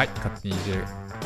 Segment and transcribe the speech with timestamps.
[0.00, 0.82] はい、勝手に EJ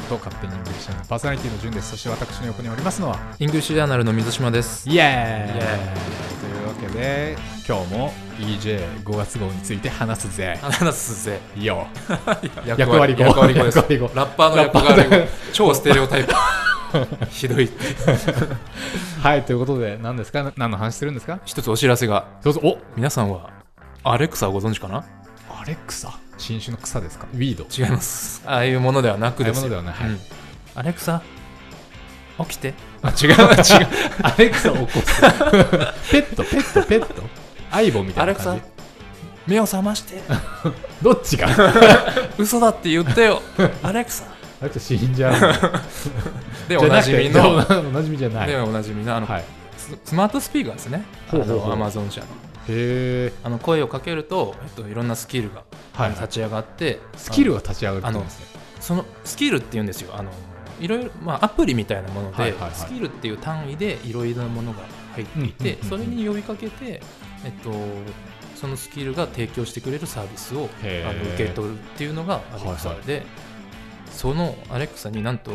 [0.08, 1.90] と勝手にイングリッシュのパーソナリティの順です。
[1.90, 4.90] そして私の横におりますのは、 English Journal の水島です。
[4.90, 5.60] イエーイイエ
[6.40, 7.36] というわけで、
[7.68, 10.58] 今日も EJ5 月号について話すぜ。
[10.60, 11.38] 話すぜ。
[11.56, 11.86] よ
[12.66, 13.76] 役役割語役割語です。
[13.78, 15.16] ラッパーの役割語。
[15.54, 16.34] 超ステレオタイプ。
[17.30, 17.70] ひどい。
[19.22, 20.52] はい、ということで、何ですか？
[20.56, 21.38] 何の話するんですか？
[21.44, 22.26] 一つお知らせが。
[22.42, 23.50] どうぞ、お皆さんは、
[24.02, 25.04] アレクサをご存知かな？
[25.48, 26.18] アレクサ？
[26.44, 27.26] 新種の草ですか？
[27.34, 27.66] ウィード。
[27.70, 28.42] 違います。
[28.46, 29.62] ああいうものではなくですよ。
[29.62, 30.20] ああいうものではないうん
[30.76, 31.22] アレクサ、
[32.40, 32.74] 起きて。
[33.02, 33.36] あ、違う、 違う。
[34.22, 35.20] アレクサを起こす。
[36.10, 37.22] ペット、ペット、ペット。
[37.70, 38.70] 相棒みたアレクサいな感
[39.46, 40.20] じ。、目を覚まして。
[41.00, 41.48] どっちが？
[42.38, 43.40] 嘘だって言ってよ。
[43.82, 44.24] アレクサ。
[44.60, 46.68] アレクサ死んじゃう。
[46.68, 48.48] で、おなじみの、じゃなくておなじみじゃない。
[48.48, 49.44] で、おなじみの、あの、はい。
[49.76, 51.04] ススマートスピーカーですね。
[51.32, 52.26] アマゾン社の。
[52.68, 53.32] へえ。
[53.42, 55.64] あの声をかけると、えっと、いろんなスキルが
[55.94, 56.10] はい。
[56.10, 58.46] 立ち上がって、スキルが立ち上がるってことですね。
[58.80, 60.14] そのスキルっていうんですよ。
[60.16, 60.30] あの
[60.80, 62.70] いろいろ、まあ、アプリみたいなもので、はいはいはい。
[62.74, 64.80] スキルっていう単位でいろいろなものが
[65.14, 67.00] 入っていて、うんそれに呼びかけて、
[67.44, 67.72] えっと、
[68.56, 73.22] そのスキルが提供してくれるサービスをあの受け取るっていうのがアレクサはいはで、
[74.10, 75.52] そのアレクサになんと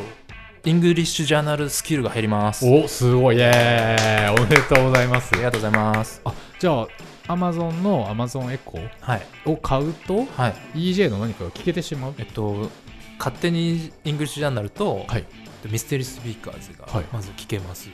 [0.66, 2.66] English Journal スキルが入ります。
[2.68, 3.38] おすごい。
[3.38, 4.36] イエーイ。
[4.36, 5.30] おめでとうございます。
[5.34, 6.22] ありがとうございます。
[6.26, 6.88] あじゃあ
[7.28, 10.92] アマゾンの Amazon Echo はい、を買うとはい。
[10.92, 12.16] EJ の何かが聞けてしまう？
[12.18, 12.70] えっと、
[13.18, 15.26] 勝手に English Journal と、はい。
[15.70, 17.90] Mystery Speakers がはいまず聞けます、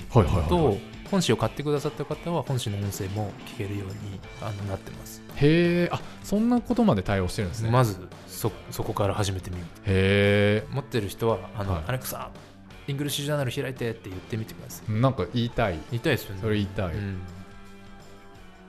[0.50, 0.78] と
[1.10, 7.72] 本誌を買ってくださった方は本誌の音声も聞けるようにあのなってます、へえあそんなことまで対応してるんですね。
[7.72, 11.84] まずそそこから始めてみようへ持ってる人はあの、はい。
[11.88, 12.30] Alexa
[12.88, 14.86] English Journal 開いてって言ってみてください。
[14.88, 15.80] えなんか言いたい。
[15.90, 16.42] 言いたいですよね。
[16.42, 16.94] それ言いたい。
[16.94, 17.20] うん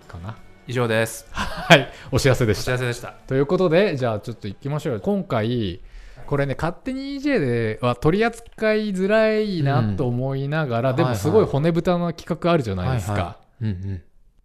[0.06, 1.26] かな、以上です。
[1.32, 3.14] はいお知らせでお知したらせでした。
[3.26, 5.00] ということでじゃあちょっと行きましょうよ。
[5.00, 5.80] 今回
[6.26, 14.02] これね勝手に EJ では取り扱いづらいなと思いながら、でもすごい骨太な企画あるじゃないですか、うんうん。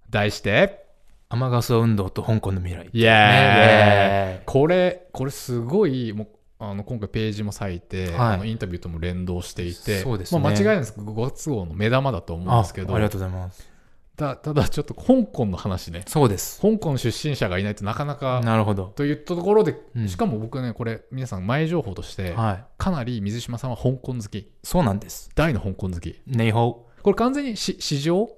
[0.10, 0.86] 題して
[1.30, 2.90] 雨傘運動と香港の未来。
[2.92, 6.28] イエーイ、ねこれこれすごいもう
[6.60, 8.18] あの今回ページも割いて、はい。
[8.36, 10.42] あのインタビューとも連動していてそうですね。
[10.42, 12.94] まあ、間違いないですけど5月号の目玉だと思うんですけど。
[12.94, 13.71] あありがとうございます
[14.22, 16.04] たただちょっと香港の話ね。
[16.08, 16.62] そうです。
[16.62, 18.94] 香港出身者がいないとなかなかなるほど。
[18.96, 20.08] といったところで、うん。
[20.08, 22.66] しかも僕ねこれ皆さん前情報として、はい。
[22.78, 24.52] かなり水島さんは香港好き。
[24.64, 25.32] そうなんです。
[25.36, 26.22] 大の香港好き。
[26.28, 27.02] ネイホー。
[27.02, 28.30] これ完全にし市場？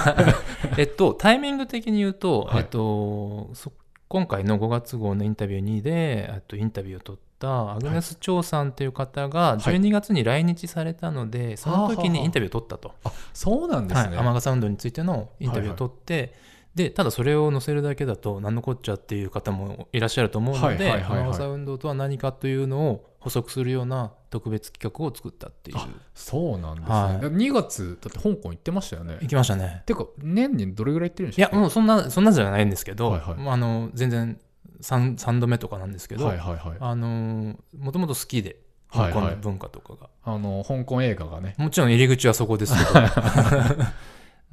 [0.78, 2.58] えっと、タイミング的に言うと、はい。
[2.60, 3.72] えっと、そ
[4.08, 12.94] 今回の5月号のインタビュー2で、えっと、インタビューを取ったアグネス・チョウさんという方が12月に来日されたので、その時にインタビューを取ったと。
[13.34, 16.34] そうなんですね、はい、雨傘運動についてのインタビューを取って、
[16.74, 21.20] でただそれを載せるだけだと何のこっちゃっていう方もいらっしゃると思うのはいではいはいはい。
[21.20, 25.76] 雨傘運動とは何かというのを補足するような特別企画を作ったっていう。
[25.76, 27.16] あそうなんですね、はい。
[27.18, 29.18] 2月だって香港行ってましたよね。
[29.20, 29.82] 行きましたね。
[29.84, 33.34] てか年にどれぐらい行ってるんでいやすかもうそんなそんなじゃないんですけど、はいはい。
[33.36, 34.40] まああの全然
[34.82, 36.76] 3, 3度目とかなんですけど、はいはいはい。
[36.80, 38.56] あのもともと好きで
[38.88, 39.12] はいはい。
[39.12, 41.54] 香港の文化とかが、あの香港映画がね。
[41.58, 43.00] もちろん入り口はそこですけど。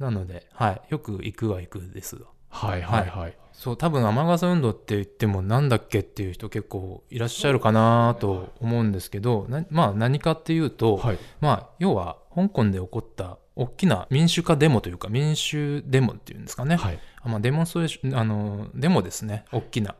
[0.00, 11.18] なので、はい、よく行くは行くですがはいはいはい、そう多分雨傘運動って言ってもなんだっけっていう人結構いらっしゃるかなと思うんですけどなまあ何かっていうと、はい。
[11.40, 16.98] まあ要は香港で起こった大きな民主化デモというか民主デモっていうんですかね、はい。
[17.22, 19.44] あまあ、デモンストレーションあのデモですね。
[19.52, 19.94] 大きな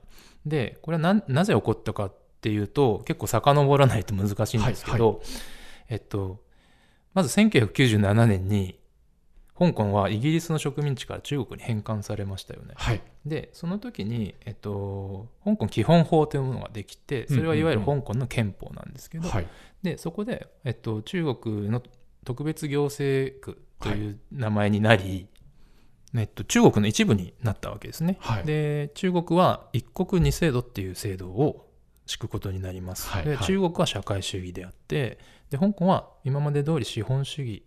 [0.46, 5.18] でこれはななぜ起こったかっていうと結構遡らないと難しいんですけど、はい
[5.88, 6.40] えっと
[7.12, 8.78] まず1997年に
[9.60, 12.72] 香港はイギリスの植民地から中国に返還されましたよね。
[12.76, 13.02] はい。
[13.26, 19.46] でその時に、えっと、香港基本法というものができてそれはいわゆる香港の憲法なんですけど、はい。
[19.82, 21.82] でそこで、えっと、中国の
[22.24, 25.26] 特別行政区という名前になり、
[26.14, 28.16] えっと、中国の一部になったわけですね。
[28.20, 28.44] はい。
[28.44, 31.68] で中国は一国二制度っていう制度を
[32.06, 33.08] 敷くことになります。
[33.08, 33.36] はいはい。
[33.38, 35.18] で中国は社会主義であって
[35.50, 37.62] で香港は今まで通り資本主義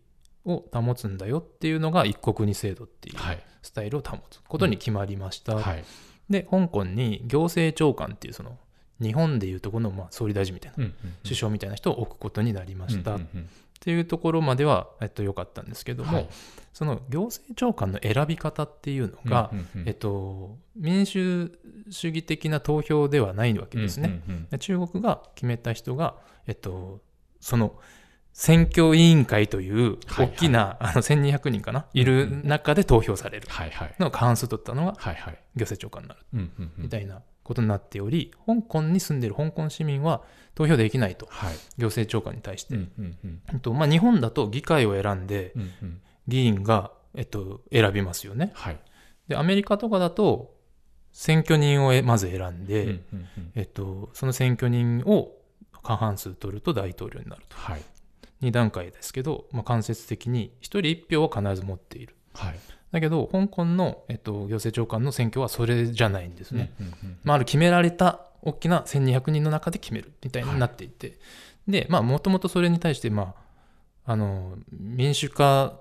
[0.45, 3.43] を保つんだよっていうのが一国二制度っていうはい。
[3.61, 5.55] スタイルを保つことに決まりました。
[5.55, 5.83] はい。
[6.29, 8.57] で香港に行政長官っていうその
[9.01, 13.49] 日本でいうところのまあ総理大臣みたいなうんうん首相みたいな人を置くことになりました、っうんうん
[13.83, 16.29] ていうところまでは、えっと、良かったんですけども、はい。
[16.71, 21.51] その行政長官の選び方っていうのが、うんうんうんえっと、民主
[21.89, 24.21] 主義的な投票ではないわけですね。
[24.27, 26.15] うんうんうんで中国が決めた人が、
[26.47, 27.01] えっと、
[27.41, 27.75] その
[28.31, 30.27] 選挙委員会というはいはい。
[30.27, 33.95] 大きな、あの1200人かな、いる中で投票されるはいはい。
[33.99, 35.37] のを過半数取ったのがはいはい。
[35.55, 36.21] 行政長官になる。
[36.77, 40.21] みたいなことになっており、香港に住んでいる香港市民は
[40.55, 41.55] 投票できないとはい。
[41.77, 43.41] 行政長官に対して、うんうんうん。
[43.53, 46.01] うんとまあ、日本だと議会を選んでうんうん。
[46.27, 48.51] 議員が、えっと、選びますよね。
[48.53, 48.79] はい。
[49.27, 50.53] でアメリカとかだと
[51.11, 53.51] 選挙人をえまず選んで、うんうんうん。
[53.55, 55.31] えっと、その選挙人を
[55.83, 57.57] 過半数取ると大統領になると。
[57.57, 57.81] はい。
[58.41, 62.15] 2段階ですけど、まあ、間接的に1人1票は必ず持っている。
[62.33, 62.59] はい
[62.93, 67.17] だけど香港の、えっと、行政長官の選挙はそれじゃないんですね、うんうんうん。
[67.23, 71.17] まあ、ある決められた大きな1200人の中で決めるみたいになっていて、
[71.67, 73.33] でまあもともとそれに対して、ま
[74.05, 75.79] あ、あの民主化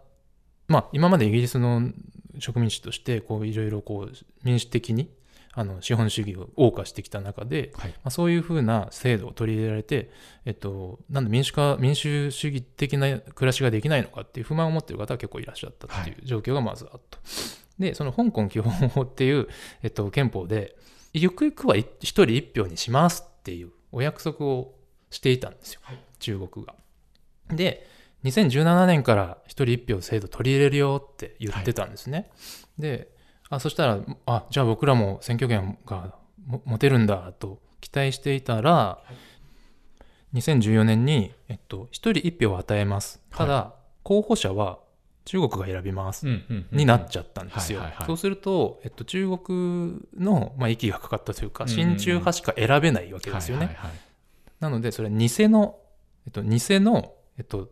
[0.68, 1.90] まあ今までイギリスの
[2.38, 4.12] 植民地としてこういろいろこう
[4.42, 5.10] 民主的に
[5.54, 10.10] あの資本主義を謳歌してきた中で、はいまあ、そういうふうな制度を取り入れられて、
[10.46, 17.18] えっと、なんで民主化民主主義的な暮らしができないのかっていう不満を持っている方は結構いらっしゃったっていう状況がまずあった。
[17.78, 19.48] でその香港基本法っていう、
[19.82, 20.76] えっと、憲法で
[21.12, 24.74] ゆくゆくは一人一票にしますっていうお約束を
[25.10, 25.80] していたんですよ、
[26.18, 26.74] 中国が。
[27.50, 27.86] で
[28.24, 32.30] 2017年から一人一票制度取り入れるよって言ってたんですね。
[32.78, 33.12] で
[33.52, 36.14] あそしたらあじゃあ僕らも選挙権が
[36.46, 39.02] も持てるんだと期待していたら、
[40.32, 43.20] 2014年に、えっと、一人一票を与えます。
[43.30, 44.78] ただ、候補者は
[45.26, 46.26] 中国が選びます、
[46.70, 47.80] になっちゃったんですよ。
[47.80, 48.06] はいはいはい。
[48.06, 53.66] そうすると、えっと、中国の、まあ、息がかかったというか、親中派しか選べないわけですよね。
[53.66, 53.92] はいはいはい。
[54.60, 55.78] なので、それは偽の、
[56.26, 57.68] えっと、偽の、えっと、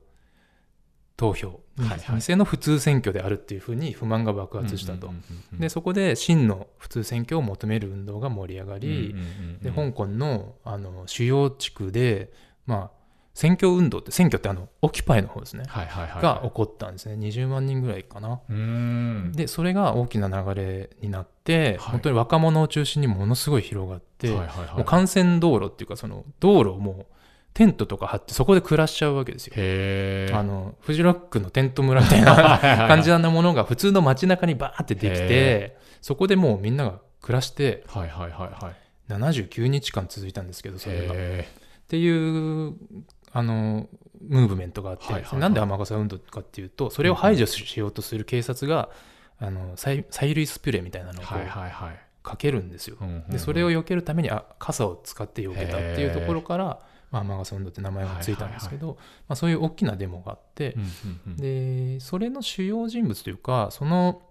[1.17, 3.59] 投票、はいはい偽の普通選挙であるってい。
[3.59, 5.13] うふうに不満が爆発したと。
[5.53, 9.15] で、そこで真の普通選挙を求める運動が盛り上がり、
[9.63, 12.33] で香港のあの主要地区で、
[12.67, 13.01] まあ、
[13.35, 17.15] 選挙運動って、選挙ってあのオキュパイの方ですね、はいはいはいが起こったんですね。
[17.15, 18.41] 20万人ぐらいかな。
[19.33, 21.93] でそれが大きな流れになって、はい。
[21.93, 24.79] 本当に若者を中心にものすごい広がって、はいはいはい。
[24.79, 27.07] もう幹線道路っていうかその道路をもう
[27.55, 29.55] テントとか張ってそこで暮らしちゃうわけですよ。
[30.37, 38.77] あのフジロックのテント村みたいな感感じなものが普通の街中にバーってできへてそこでもうみんなが暮らしてはいはいはいはい。
[39.13, 41.13] 79日間続いたんですけどそれが。
[41.13, 41.49] っへ
[41.89, 42.75] ていう
[43.33, 43.89] あの
[44.21, 45.41] ムーブメントがあって、はいはいはい。
[45.41, 48.91] なんで雨傘運動かっていうとそれを排除しようとする警察が、
[49.39, 52.01] あの催催涙スプレーみたいなのをはいはいはい。
[52.23, 52.97] かけるんですよ。
[53.01, 53.31] うんうんうん。
[53.31, 56.81] でそれを避けるためにあ傘を使って避けたっていうところから、
[57.11, 58.99] まあ、雨傘運動って名前がついたんですけど、
[59.29, 60.89] まあ、そういう大きなデモがあってう、んうん
[61.27, 61.37] うん。
[61.37, 64.23] でそれの主要人物というかその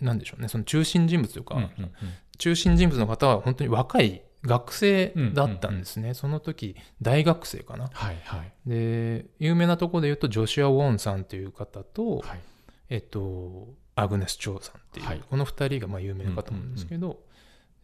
[0.00, 1.90] なんでしょうねその中心人物というか、うんうんうん。
[2.38, 7.90] 中心人物の方は本当に若い学生だったんですね、その時大学生かな。
[7.92, 8.52] はいはい。
[8.66, 12.40] で有名なところで言うとジョシュア・ウォンさんという方と、はい。
[12.88, 15.22] えっと、アグネス・チョウさんっていう、はい。
[15.28, 17.20] この2人がまあ有名かと思うんですけど、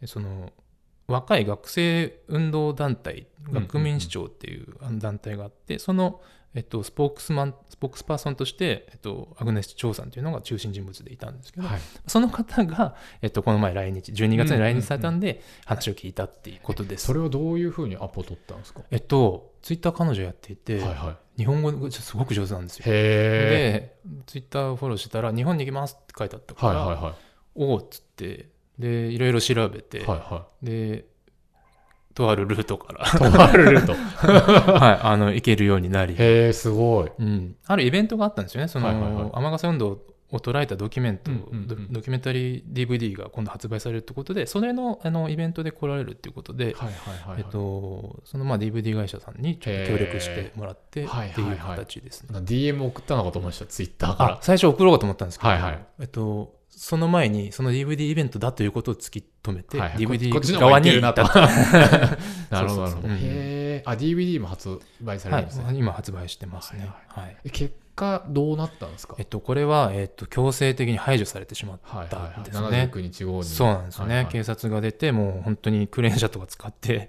[0.01, 0.53] でその
[1.07, 6.21] 若い学生運動団体学民主張っていう団体があってその、
[6.55, 11.81] えっと、スポークスマンスポークスパーソンとして、えっと、アグネス・チョウさんというのが中心人物でいたんですけど、はい。
[12.07, 17.07] その方が、えっと、この前来日12月に来日されたんで話を聞いたっていうことです。
[17.07, 18.81] それをどういうふうにアポ取ったんですか？
[18.91, 21.41] えっと、ツイッター彼女やっていて、はいはい。
[21.41, 22.85] 日本語がすごく上手なんですよ。
[22.87, 27.15] へで、ツイッターフォローしたら、日本に行きますって書いてあったえから、はいはいは
[27.55, 30.19] おおっつって、で、いろいろ調べて、いはい。
[30.19, 31.05] はで、
[32.15, 33.93] とあるルートから、いとあるルート。
[34.73, 37.11] はい、あの、行けるようになり、へえすごい。
[37.19, 39.31] うん、あるイベントがあったんですよね、その、はいはいはい。
[39.35, 40.01] 雨傘運動
[40.33, 46.89] を捉えたドキュメント、ドドキュメンタリー DVD が今度発売されるってことで、それのあのイベントで来られるっていうことで、そ
[48.39, 51.45] のまあ DVD 会社さんにちょっと協力してもらってってはいはい。
[51.45, 52.39] はいいう形ですね。
[52.39, 55.87] DM 送ったのかと思いましたツイッターかあ最初送ろうと思ったんですけど、はいはい。
[56.01, 60.05] えっと、その前にその DVD イベントだということを突き止めて、らはいはい。
[60.05, 61.25] ここっち DVD 側になった。
[62.51, 63.09] なるほどなるほど。
[63.09, 66.91] へえあ DVD も発売されはいるんですね、今発売してますね。
[67.09, 67.37] ははい。
[67.45, 69.17] え結果どうなったんですか？
[69.19, 72.91] えっと、これは、えっと、強制的に排除されてしまっはいたはいはいんですね。
[72.93, 73.45] 79日後に。
[73.45, 74.33] そうなんですよね、はいはい。
[74.33, 77.09] 警察が出て、もう本当にクレーン車とか使って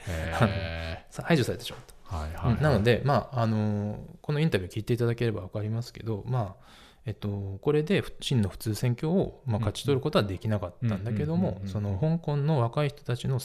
[1.12, 2.16] 排除されてしまった。
[2.16, 2.64] ーはいはいはい。
[2.64, 6.68] なので、まああのーこのインタビュー聞いていただければ分かりますけど、まあ
[7.06, 13.36] えっと、これで真の普通選挙を、まあ、勝ち取ることはできなかったんだけどもその香港の若い人たちの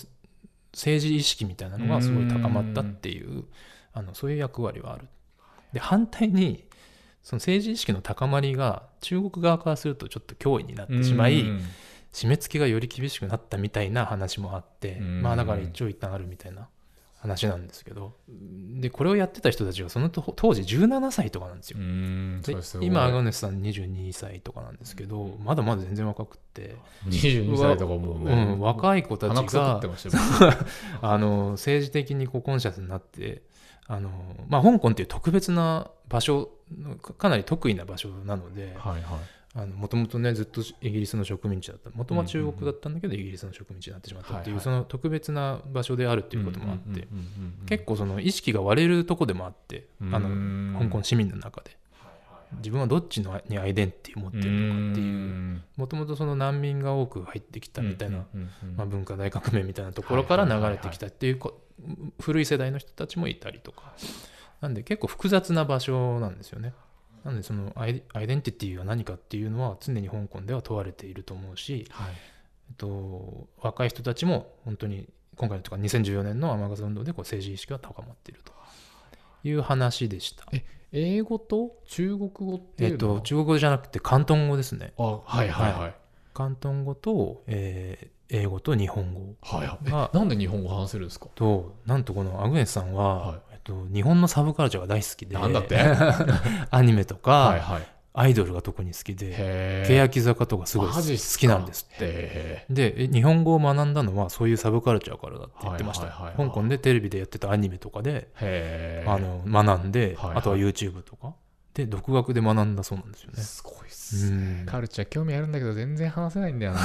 [0.73, 3.45] 政治意識みたいなのがすごい高まったっていう
[3.93, 5.07] あのそういう役割はある。
[5.73, 6.65] で反対に
[7.23, 11.62] その政治意識の高まりが中国側からするとちょっと脅威になってしまい、うん。
[12.12, 15.23] 締め付けがより厳しくなったみたいな話もあって、うん。
[15.23, 16.69] まあだから一長一短あるみたいな
[17.23, 18.14] 話なんですけど
[18.81, 21.79] でこれをやってた人たちがそのと当時17歳とかなんですよ。
[21.79, 21.83] う。
[21.83, 26.75] んで今アガネスさん22歳とかなんですけどまだまだ全然若くって、
[27.07, 29.81] 22歳とかもうね、うん、若い子たちが
[31.00, 33.43] あの政治的にこうコンシャスになって
[33.87, 34.11] あの、
[34.49, 36.50] まあ、香港っていう特別な場所
[37.00, 39.02] かかなり得意な場所なのではいはい
[39.55, 41.91] もともとねずっとイギリスの植民地だった。
[41.91, 47.07] もともと中国だったんだけど、イギリスの植民地になってしまったっていう、その特別な場所であるっていうこともあって、
[47.67, 51.77] 結構その意識が割れるとこでもあって、あの香港市民の中で。
[52.59, 55.63] 自分はどっちのにアイデンティティを持ってるのかっていう。
[55.77, 58.27] もともとその難民が多く入ってきたみたいな、
[58.77, 61.63] まあ、文化大革命みたいなところから流れてきたっていうこ
[62.21, 63.95] 古い世代の人たちもいたりとか。
[64.61, 66.73] なんで結構複雑な場所なんですよね
[67.25, 72.12] なんでそのアイデンティティが何かっていうのは常に香港では問われていると思うし、はい。
[72.71, 78.52] えっと、若い人たちも本当に今回のとか2014年の雨傘運動でこう政治意識が高まっていると。
[79.45, 80.47] いう話でした。
[80.93, 84.93] 英語と中国語っていえっと、中国語じゃなくて広東語ですね。
[84.99, 85.95] あはいはいはい。
[86.35, 91.26] 広東語と、えー英語と日本語はいなんで日本語話せるんですか？
[91.35, 95.35] となんとこのアグネスさんは、はいと、日本のサブカルチャーが大好きで。
[95.37, 95.78] なんだって？
[96.71, 97.83] アニメとか、はいはい。
[98.14, 99.28] アイドルが特に好きで。
[99.31, 102.04] へ欅坂とかすごい好きなんですって。
[102.04, 110.38] へでえ日本語を学んだのはそういうサブカルチャーからだって言ってました、香港でテレビでやってたアニメとかで、えあの学んで、はいはい。
[110.38, 111.35] あとは YouTube とか
[111.75, 113.43] で独学で学んだそうなんですよね。
[113.43, 114.64] すごいっうすん。
[114.67, 116.81] カルチャー興味あるんだけど全然話せないんだよな。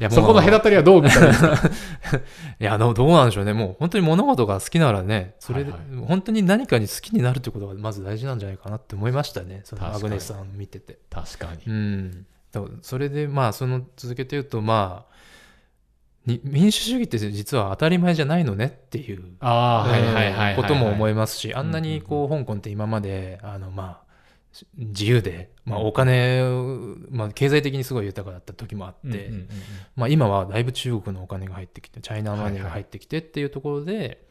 [0.00, 1.56] いやそこの隔たりはどう見たらいいですか
[2.60, 3.52] いやどうどうなんでしょうね。
[3.52, 9.62] もう本当に物事が好きならねそれで、はい本当に何かに好きになるってことがまず大事なんじゃないかなって思いましたね。
[9.64, 10.98] そのアグネスさんを見てて。
[11.10, 11.62] 確かに。
[11.66, 12.26] うん、
[12.82, 15.18] それでまあその続けて言うとまあに
[16.44, 24.08] 民主主義って実は当たり前じゃないのねっていうことも思いいますしあんなにこう香港って今まであのまあ
[24.76, 29.30] 自由で、まあ、お金を、まあ、経済的にすごい豊かだった時もあって、
[29.94, 34.26] まあ、今はだいぶ中国のお金が入ってきてチャイナマネーが入ってきてっていうところで、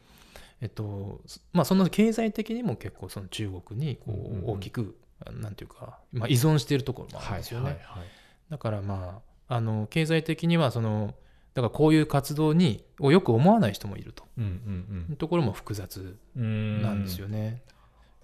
[0.60, 1.20] えっと
[1.52, 4.50] まあ、その経済的にも結構その中国にこうんうんうん。
[4.50, 4.96] う大きく、
[5.32, 7.66] なんていうか、まあ、依存しているところもあるんですよね。
[7.66, 8.08] はいはいはい。
[8.50, 11.14] だからまああの経済的にはその
[11.58, 14.22] だからこういう活動にをよく思わない人もいると。
[14.38, 17.62] うんうんいうところも複雑なんですよね。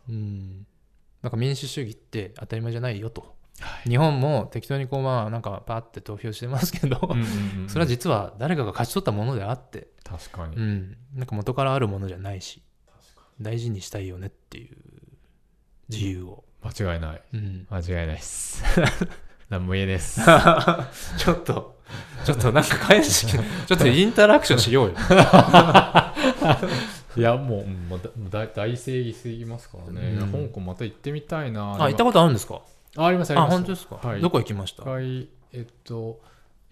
[0.08, 0.66] うん、
[1.20, 3.34] なんか民主主義って当たり前じゃないよと。
[3.88, 10.54] 日本も適当にこうまあなんかパーって投票してますけど、うん それは実は誰かが勝ち取ったものであって、確かに。
[10.54, 12.62] うん、なんか元からあるものじゃないし
[13.40, 14.76] 大事にしたいよねっていう
[15.88, 17.22] 自由を、間違いない。
[17.32, 18.62] うん、間違いないっす
[19.54, 20.20] 何も言えねえっす。
[21.16, 21.74] ちょっと
[22.24, 23.42] ちょっとなんか返し ちょ
[23.74, 24.94] っとインタラクションしようよ。
[27.16, 30.32] いやもううんもうだ大大正義すぎますからね、うん。
[30.48, 31.74] 香港また行ってみたいな。
[31.74, 32.60] あ行ったことあるんですか？
[32.96, 33.56] あありますありあます。
[33.56, 34.20] 本当ですか、はい。
[34.20, 34.82] どこ行きました？
[34.82, 36.18] 一回えっと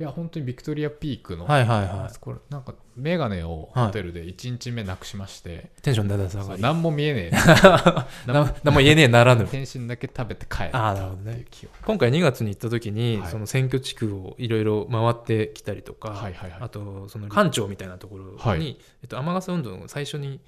[0.00, 2.18] いや本当にビクトリアピークの、はいはいはい。
[2.18, 6.62] これなんか眼鏡をホテルで1日目なくしまして、テンションだだ下がり。
[6.62, 7.30] 何も見えねえ。
[8.26, 9.46] な何も言えねえならぬ。
[9.46, 11.44] 天津だけ食べて帰るあーなるほどね。
[11.84, 13.30] 今回2月に行った時に、はい。
[13.30, 16.60] その選挙地区をいろいろ回ってきたりとか、はいはいはい。
[16.62, 18.78] あとその官庁みたいなところに、はい。
[19.02, 20.40] えっと、雨傘運動の最初に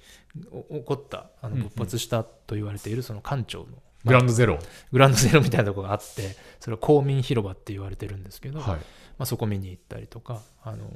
[0.51, 1.67] お起こったあのうんうん。
[1.67, 3.67] 勃発したと言われているその官庁の、
[4.05, 4.59] グランドゼロ、
[4.91, 8.79] グランドゼロみたいなところがあってそれは公民広場って言われてるんですけど、はい
[9.17, 10.89] まあ、そこ見に行ったりとかあの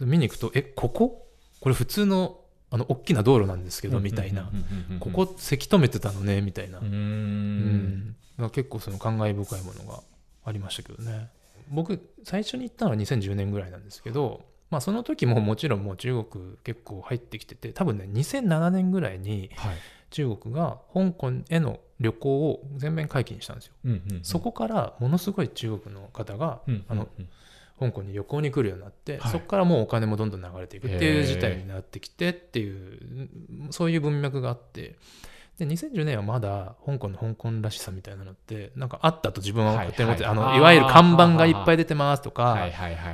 [0.00, 1.26] 見に行くとえここ？
[1.60, 4.50] これ普通のあの大きな道路なんですけどみたいな。
[5.00, 6.78] ここせき止めてたのねみたいな。
[6.78, 8.16] うーん。
[8.50, 10.00] 結構その感慨深いものが
[10.44, 11.28] ありましたけどね。
[11.70, 19.76] 僕最初に行ったのは2010年ぐらいなんですけど、まあ、その時ももちろんもう中国結構入ってきてて多分ね2007年ぐらいにはい。
[20.10, 24.24] 中国が香港への旅行を全面解禁にしたんですよ、うんうんうん。
[24.24, 27.28] そこからものすごい中国の方がうんあのうん。
[27.76, 29.32] 香港に旅行に来るようになって、はい。
[29.32, 33.28] そこからもうお金もどんどん流れていくっていう事態になってきてっていう
[33.70, 34.96] そういう文脈があって。
[35.58, 40.46] で2010年はまだ香港の香港らしさみたいなのってなんかあったと自分は勝手に思って、はいはい。
[40.46, 42.58] あのいわゆる看板がいっぱい出てますとか、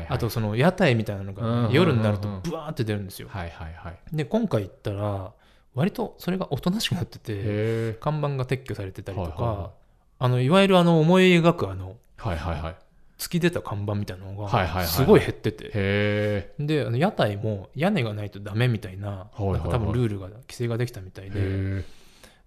[0.09, 1.67] あとその屋台みたいなのうんうんうんうん。
[1.69, 3.29] が夜になるとブワーって出るんですよ。
[3.31, 3.99] はいはいはい。
[4.13, 5.33] で今回行ったら
[5.75, 9.71] 割とそれがおとなしくなっててへ看板が撤去されてたりとか、はいはいはい。
[10.19, 12.77] あのいわゆるあの思い描くあのえはいはいはい。
[13.19, 14.85] 突き出た看板みたいなのはいはいはいはい。
[14.85, 21.41] がすごい減ってて、へであの屋台も屋根がないとダメみたいな,、はいはいなんか多分ルールが規制ができたみたいえで。
[21.41, 21.85] へ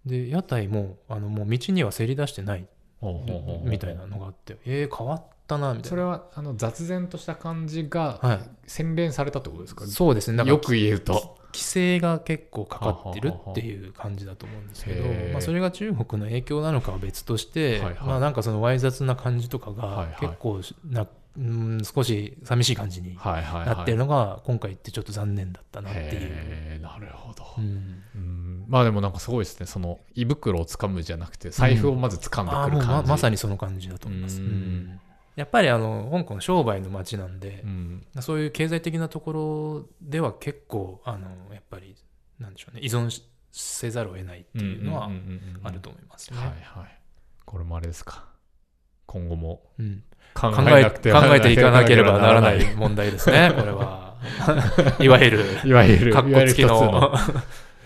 [0.06, 2.66] で屋台もあのもう道にはせり出してない
[3.04, 5.90] えみたいなのがあってえー、変わったなみたいな。
[5.90, 8.40] それはあの雑然とした感じがはい。
[8.66, 10.44] 洗練されたってことですか、そうですね。
[10.44, 17.96] よく言うと規制が結構かかってるっていう感じだと思うんですけどまあ、それが中国の影響なのかは別として、はいはい。
[18.06, 20.16] まあ、なんかそのわい雑な感じとかはいがはい。
[20.20, 23.66] 結構な、うん少し寂しい感じにはいはいはい。
[23.68, 26.08] なってるのが今回ってちょっと残念だったなっていう。
[26.12, 28.04] へーなるほど、うん。
[28.16, 28.66] うん。
[28.68, 29.66] まあでもなんかすごいですね。
[29.66, 34.42] その胃袋を掴むじゃなくて財布をまず掴んあーもうでくる感じ、ままさにその感じだと思います。
[34.42, 34.46] うん。
[34.46, 35.00] うん
[35.36, 38.06] やっぱりあの香港商売の街なんでう、ん。
[38.22, 41.96] そういう経済的なところでは結構あのやっぱり
[42.40, 45.20] なんでしょうね依存しせざるを得ないっていうのはんんうん
[45.60, 46.38] うんあると思いますね。
[46.38, 47.00] はいはい。
[47.46, 48.26] これもあれですか。
[49.06, 49.62] 今後も。
[49.78, 50.04] うん。
[50.34, 52.76] 考考ええなくて考えていかなければならないい。
[52.76, 54.16] 問題ですね、これは。
[55.00, 57.14] いわゆる、いわゆるかっこつきの。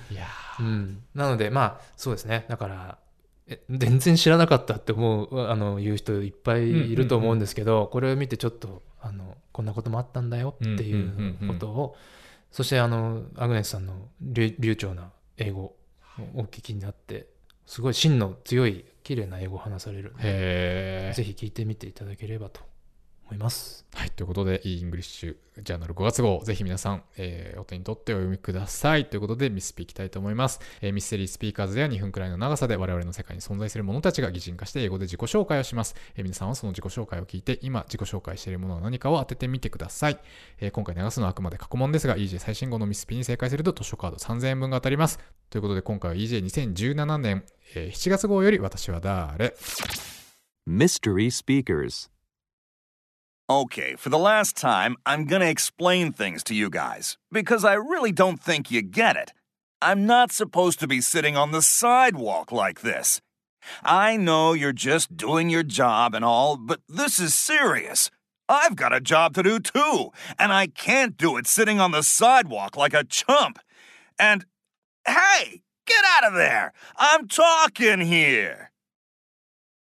[0.10, 0.26] いや
[0.60, 2.46] うん、なので、まあ、そうですね。
[2.48, 2.98] だから、
[3.50, 11.48] え全然知らなかったって思う、あの、言う人いっぱいいると思うんですけど、これを見てちょっと、あの、こんなこともあったんだよっていうんうんうんううん。
[11.48, 11.96] ことを、
[12.52, 15.76] そして、あの、アグネスさんの流流暢な英語を
[16.36, 17.28] お聞きになって、
[17.66, 22.60] すごい芯の強い、綺麗な英語を話されるので、ぜひ聞いてみていただければと
[23.28, 23.86] 思います。
[23.94, 29.10] はい、ということで、 English Journal 5月号、ぜひ皆さん、えーお手に取ってお読みください。
[29.10, 30.60] ということで、ミススピいきたいと思います。
[30.82, 35.96] えーミステリースピーカーズでは2分くらいの長さで我々の世界に存在する者たちが擬人化して英語で自己紹介をします。
[36.16, 40.20] えー皆さんはその自己紹介を聞いて、今自己紹介しているものは何かを当ててみてください。
[40.60, 45.20] えー今回流すのはあくまで過去問ですが、EJ 最新号のミスピに正解すると図書カード3000円分が当たります。
[45.50, 47.44] ということで、今回は EJ2017 年、
[47.76, 49.56] えー7月号より私は誰
[50.70, 52.17] ？Mystery Speakers.
[53.50, 58.12] Okay, for the last time, I'm gonna explain things to you guys, because I really
[58.12, 59.32] don't think you get it.
[59.82, 63.22] I'm not supposed to be sitting on the sidewalk like this.
[63.86, 68.12] I know you're just doing your job and all, but this is serious.
[68.50, 72.04] I've got a job to do too, and I can't do it sitting on the
[72.04, 73.60] sidewalk like a chump.
[74.20, 74.46] And
[75.08, 76.74] hey, get out of there!
[76.98, 78.72] I'm talking here!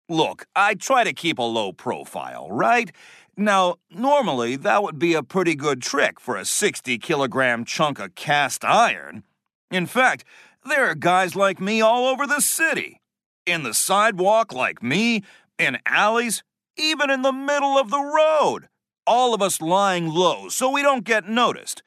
[0.10, 2.92] Look, I try to keep a low profile, right?
[3.36, 8.14] Now, normally that would be a pretty good trick for a 60 kilogram chunk of
[8.14, 9.24] cast iron.
[9.72, 10.24] In fact,
[10.66, 13.02] there are guys like me all over the city.
[13.46, 15.24] In the sidewalk, like me,
[15.58, 16.44] in alleys,
[16.78, 18.70] even in the middle of the road.
[19.06, 21.82] All of us lying low so we don't get noticed.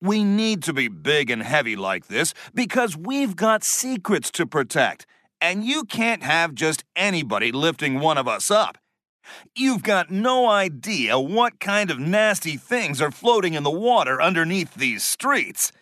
[0.00, 5.06] We need to be big and heavy like this because we've got secrets to protect.
[5.40, 8.78] And you can't have just anybody lifting one of us up.
[9.54, 14.74] You've got no idea what kind of nasty things are floating in the water underneath
[14.74, 15.72] these streets.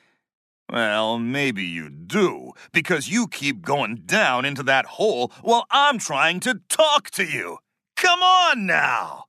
[0.71, 6.41] Well, maybe you do, because you keep going down into that hole while I'm trying
[6.41, 7.59] to talk to you.
[7.97, 9.25] Come on now!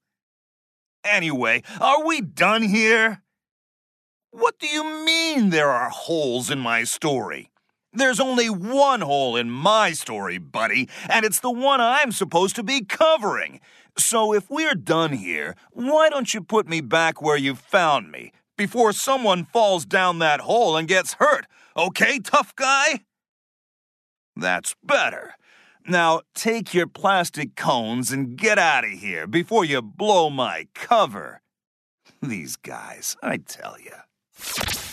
[1.03, 3.21] Anyway, are we done here?
[4.31, 7.51] What do you mean there are holes in my story?
[7.95, 12.63] There's only one hole in my story, buddy, and it's the one I'm supposed to
[12.63, 13.61] be covering.
[13.97, 18.33] So if we're done here, why don't you put me back where you found me
[18.57, 21.47] before someone falls down that hole and gets hurt?
[21.77, 23.01] Okay, tough guy?
[24.35, 25.35] That's better.
[25.87, 31.41] Now take your plastic cones and get out of here before you blow my cover.
[32.21, 34.84] These guys, I tell you.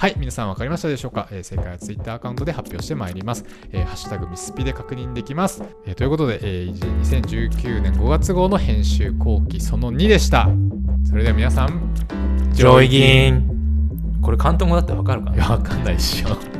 [0.00, 3.44] はい、皆さん分かりましたでしょうか、えー正解は Twitter アカウントで発表してまいります。
[3.72, 5.64] えーハッシュタグミスピで確認できます。
[5.86, 10.48] えーということで、えー2019年5月号の編集後期その2でした。
[11.02, 11.92] それでは皆さん、
[12.52, 13.50] 上位議員。
[14.22, 16.57] これ関東語だってわかるかないや、わかんないでしょ。